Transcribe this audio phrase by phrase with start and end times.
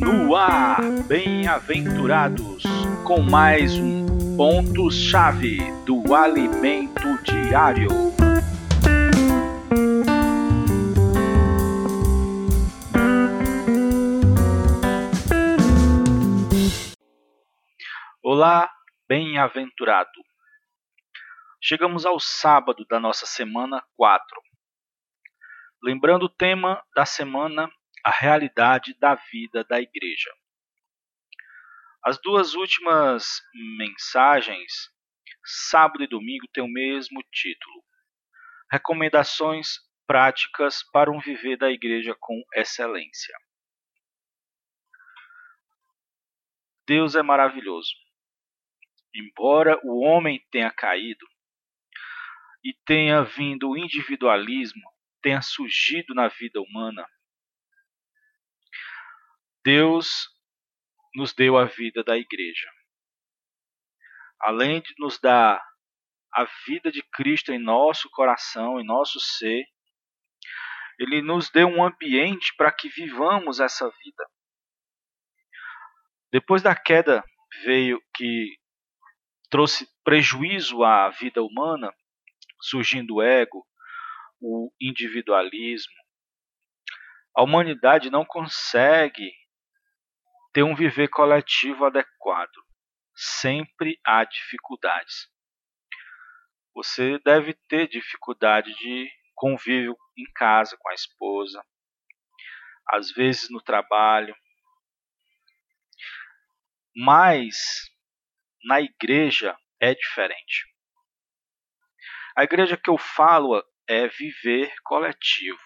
[0.00, 2.64] No ar, bem-aventurados,
[3.04, 7.88] com mais um ponto-chave do alimento diário.
[18.20, 18.68] Olá,
[19.08, 20.10] bem-aventurado.
[21.62, 24.24] Chegamos ao sábado da nossa semana 4.
[25.82, 27.70] Lembrando o tema da semana,
[28.04, 30.30] a realidade da vida da igreja.
[32.02, 33.42] As duas últimas
[33.78, 34.72] mensagens,
[35.44, 37.84] sábado e domingo, têm o mesmo título:
[38.72, 43.34] Recomendações práticas para um viver da igreja com excelência.
[46.86, 47.92] Deus é maravilhoso.
[49.14, 51.26] Embora o homem tenha caído
[52.64, 54.82] e tenha vindo o individualismo,
[55.22, 57.06] tenha surgido na vida humana,
[59.64, 60.28] Deus
[61.14, 62.70] nos deu a vida da igreja.
[64.40, 65.62] Além de nos dar
[66.32, 69.64] a vida de Cristo em nosso coração, em nosso ser,
[70.98, 74.30] Ele nos deu um ambiente para que vivamos essa vida.
[76.32, 77.24] Depois da queda
[77.64, 78.56] veio que
[79.50, 81.92] trouxe prejuízo à vida humana,
[82.60, 83.66] surgindo o ego,
[84.40, 85.92] o individualismo.
[87.36, 89.32] A humanidade não consegue
[90.52, 92.64] ter um viver coletivo adequado.
[93.14, 95.28] Sempre há dificuldades.
[96.74, 101.64] Você deve ter dificuldade de convívio em casa com a esposa,
[102.88, 104.34] às vezes no trabalho.
[106.94, 107.56] Mas
[108.64, 110.66] na igreja é diferente.
[112.36, 115.60] A igreja que eu falo é viver coletivo,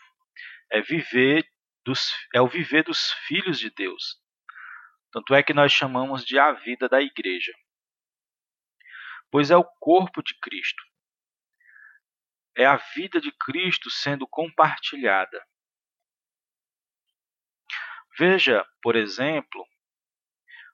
[0.72, 1.46] é viver
[1.84, 4.18] dos, é o viver dos filhos de Deus,
[5.14, 7.54] tanto é que nós chamamos de a vida da igreja.
[9.30, 10.82] Pois é o corpo de Cristo.
[12.56, 15.40] É a vida de Cristo sendo compartilhada.
[18.18, 19.64] Veja, por exemplo,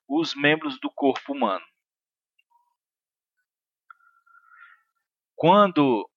[0.09, 1.67] os membros do corpo humano.
[5.37, 6.11] Quando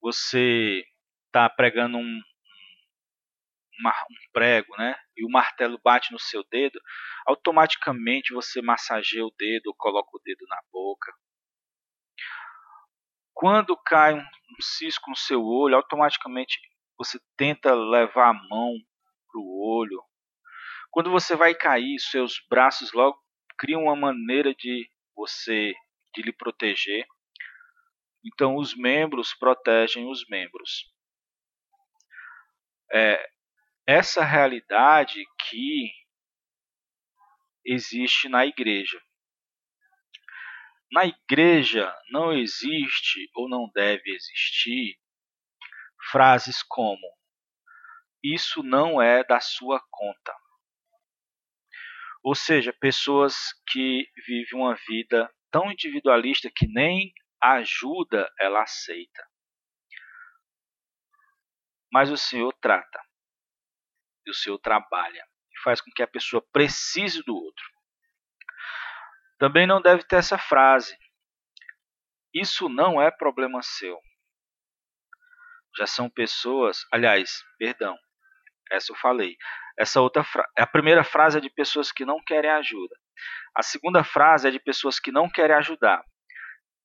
[0.00, 0.84] você
[1.26, 2.22] está pregando um,
[3.84, 4.96] um prego, né?
[5.16, 6.80] E o martelo bate no seu dedo,
[7.26, 11.12] automaticamente você massageia o dedo, coloca o dedo na boca.
[13.34, 16.58] Quando cai um, um cisco no seu olho, automaticamente
[16.98, 18.74] você tenta levar a mão
[19.30, 20.02] para o olho.
[20.90, 23.18] Quando você vai cair, seus braços logo
[23.58, 25.74] criam uma maneira de você
[26.14, 27.06] de lhe proteger.
[28.24, 30.92] Então os membros protegem os membros.
[32.92, 33.35] É,
[33.86, 35.92] essa realidade que
[37.64, 39.00] existe na igreja.
[40.90, 44.98] Na igreja não existe ou não deve existir
[46.10, 47.16] frases como
[48.22, 50.34] isso não é da sua conta.
[52.24, 53.36] Ou seja, pessoas
[53.68, 59.24] que vivem uma vida tão individualista que nem ajuda ela aceita.
[61.92, 63.05] Mas o Senhor trata
[64.26, 67.64] e o Senhor trabalha e faz com que a pessoa precise do outro.
[69.38, 70.96] Também não deve ter essa frase:
[72.34, 73.98] Isso não é problema seu.
[75.78, 77.96] Já são pessoas, aliás, perdão,
[78.70, 79.36] essa eu falei.
[79.78, 80.24] Essa outra
[80.56, 82.96] a primeira frase é de pessoas que não querem ajuda.
[83.54, 86.02] A segunda frase é de pessoas que não querem ajudar.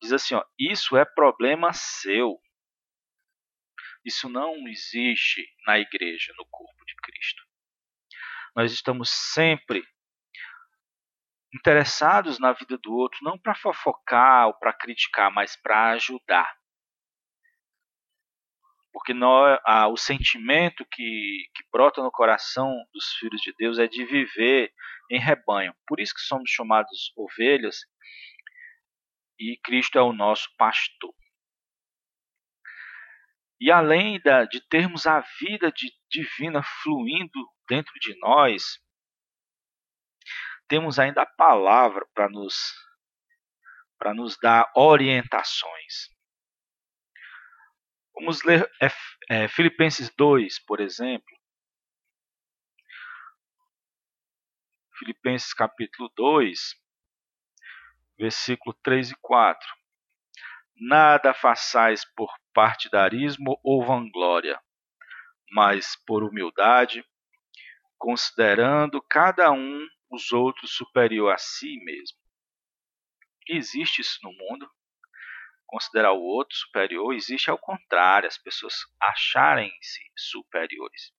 [0.02, 2.38] Diz assim, ó, isso é problema seu.
[4.04, 7.44] Isso não existe na igreja, no corpo de Cristo.
[8.56, 9.84] Nós estamos sempre
[11.54, 16.52] interessados na vida do outro, não para fofocar ou para criticar, mas para ajudar.
[18.94, 23.88] Porque nós, ah, o sentimento que, que brota no coração dos filhos de Deus é
[23.88, 24.74] de viver
[25.10, 25.74] em rebanho.
[25.88, 27.80] Por isso que somos chamados ovelhas
[29.40, 31.14] e Cristo é o nosso pastor.
[33.62, 38.80] E além da, de termos a vida de, divina fluindo dentro de nós,
[40.68, 42.74] temos ainda a palavra para nos,
[44.00, 46.10] para nos dar orientações.
[48.16, 48.88] Vamos ler é,
[49.30, 51.40] é, Filipenses 2, por exemplo.
[54.98, 56.60] Filipenses capítulo 2,
[58.18, 59.81] versículo 3 e 4.
[60.84, 64.60] Nada façais por partidarismo ou vanglória,
[65.52, 67.06] mas por humildade,
[68.00, 72.18] considerando cada um os outros superior a si mesmo.
[73.48, 74.68] Existe isso no mundo?
[75.68, 81.14] Considerar o outro superior existe ao contrário, as pessoas acharem-se superiores.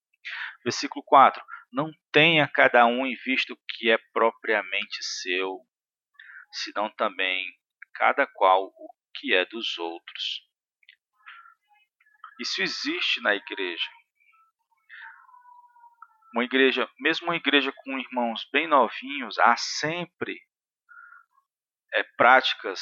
[0.65, 5.61] Versículo 4: Não tenha cada um em vista o que é propriamente seu,
[6.51, 7.47] senão também
[7.95, 10.45] cada qual o que é dos outros.
[12.41, 13.89] Isso existe na igreja.
[16.35, 20.37] Uma igreja, mesmo uma igreja com irmãos bem novinhos, há sempre
[21.95, 22.81] é, práticas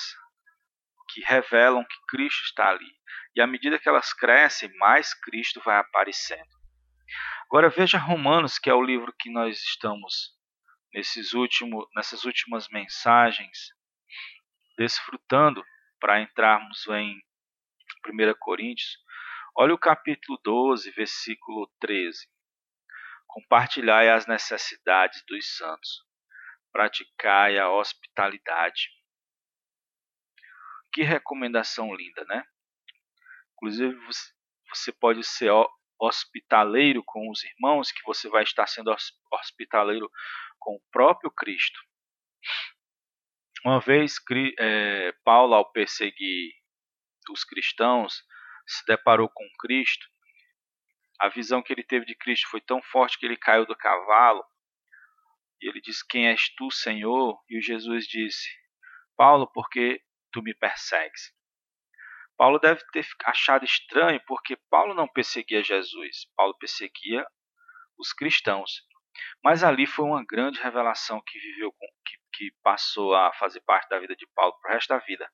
[1.11, 2.91] que revelam que Cristo está ali.
[3.37, 6.49] E à medida que elas crescem, mais Cristo vai aparecendo.
[7.51, 10.35] Agora veja Romanos, que é o livro que nós estamos
[10.95, 13.75] nesses últimos, nessas últimas mensagens
[14.79, 15.63] desfrutando
[16.01, 17.23] para entrarmos em
[18.07, 18.99] 1 Coríntios.
[19.55, 22.27] Olha o capítulo 12, versículo 13.
[23.27, 26.05] Compartilhai as necessidades dos santos,
[26.73, 28.89] praticai a hospitalidade.
[30.93, 32.45] Que recomendação linda, né?
[33.53, 33.95] Inclusive,
[34.75, 35.53] você pode ser
[36.01, 38.91] hospitaleiro com os irmãos, que você vai estar sendo
[39.31, 40.11] hospitaleiro
[40.59, 41.79] com o próprio Cristo.
[43.65, 44.15] Uma vez,
[44.59, 46.53] é, Paulo, ao perseguir
[47.31, 48.25] os cristãos,
[48.67, 50.07] se deparou com Cristo.
[51.21, 54.43] A visão que ele teve de Cristo foi tão forte que ele caiu do cavalo.
[55.61, 57.39] E ele disse: Quem és tu, Senhor?
[57.51, 58.49] E Jesus disse:
[59.17, 60.01] Paulo, porque
[60.33, 61.35] tu me persegues?
[62.39, 67.27] Paulo deve ter achado estranho, porque Paulo não perseguia Jesus, Paulo perseguia
[67.99, 68.83] os cristãos.
[69.45, 73.99] Mas ali foi uma grande revelação que viveu que, que passou a fazer parte da
[73.99, 75.31] vida de Paulo para o resto da vida.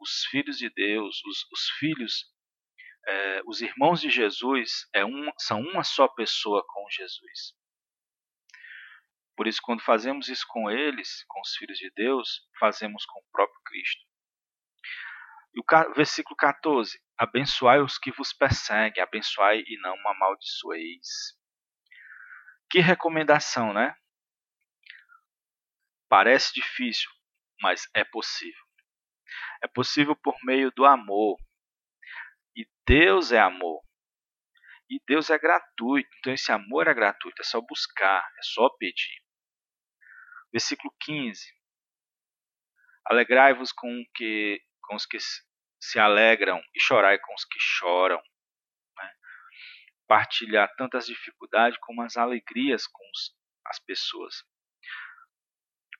[0.00, 2.24] Os filhos de Deus, os, os filhos,
[3.06, 7.54] é, os irmãos de Jesus é um, são uma só pessoa com Jesus.
[9.36, 13.30] Por isso, quando fazemos isso com eles, com os filhos de Deus, fazemos com o
[13.30, 14.04] próprio Cristo.
[15.54, 21.38] E o versículo 14: Abençoai os que vos perseguem, abençoai e não amaldiçoeis.
[22.68, 23.94] Que recomendação, né?
[26.12, 27.10] Parece difícil,
[27.62, 28.62] mas é possível.
[29.62, 31.38] É possível por meio do amor.
[32.54, 33.82] E Deus é amor.
[34.90, 36.10] E Deus é gratuito.
[36.18, 37.40] Então esse amor é gratuito.
[37.40, 39.22] É só buscar, é só pedir.
[40.52, 41.50] Versículo 15.
[43.06, 44.04] Alegrai-vos com,
[44.82, 45.16] com os que
[45.80, 48.22] se alegram e chorai com os que choram
[50.06, 53.02] partilhar tanto as dificuldades como as alegrias com
[53.64, 54.44] as pessoas.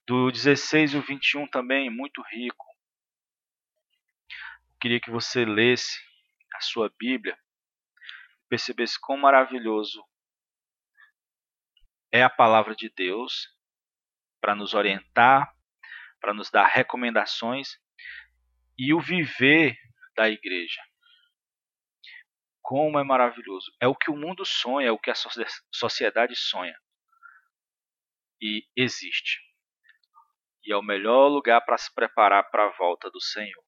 [0.07, 2.67] Do 16 ao 21 também, muito rico.
[4.73, 6.01] Eu queria que você lesse
[6.55, 7.39] a sua Bíblia
[8.45, 10.05] e percebesse quão maravilhoso
[12.11, 13.49] é a palavra de Deus
[14.41, 15.55] para nos orientar,
[16.21, 17.79] para nos dar recomendações
[18.77, 19.79] e o viver
[20.17, 20.83] da igreja.
[22.61, 23.73] Como é maravilhoso.
[23.81, 25.15] É o que o mundo sonha, é o que a
[25.71, 26.77] sociedade sonha.
[28.41, 29.52] E existe.
[30.65, 33.63] E é o melhor lugar para se preparar para a volta do Senhor.